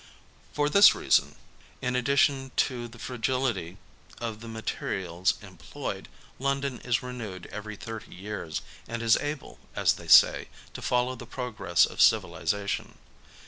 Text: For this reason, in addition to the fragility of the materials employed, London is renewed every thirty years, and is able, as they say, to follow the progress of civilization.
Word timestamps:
For 0.51 0.67
this 0.67 0.95
reason, 0.95 1.35
in 1.79 1.95
addition 1.95 2.49
to 2.55 2.87
the 2.87 2.97
fragility 2.97 3.77
of 4.19 4.39
the 4.41 4.47
materials 4.47 5.35
employed, 5.43 6.07
London 6.39 6.79
is 6.79 7.03
renewed 7.03 7.45
every 7.51 7.75
thirty 7.75 8.15
years, 8.15 8.63
and 8.87 9.03
is 9.03 9.15
able, 9.17 9.59
as 9.75 9.93
they 9.93 10.07
say, 10.07 10.47
to 10.73 10.81
follow 10.81 11.13
the 11.13 11.27
progress 11.29 11.85
of 11.85 12.01
civilization. 12.01 12.97